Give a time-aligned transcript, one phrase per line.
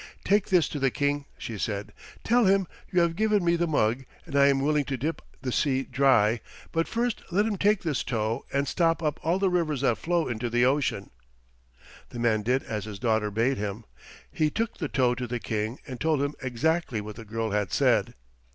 [0.23, 1.93] "Take this to the King," she said.
[2.23, 5.51] "Tell him you have given me the mug, and I am willing to dip the
[5.51, 9.81] sea dry, but first let him take this tow and stop up all the rivers
[9.81, 11.11] that flow into the ocean."
[12.09, 13.85] The man did as his daughter bade him.
[14.31, 17.71] He took the tow to the King and told him exactly what the girl had
[17.71, 18.15] said.